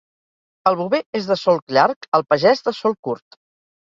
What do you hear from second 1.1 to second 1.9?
és de solc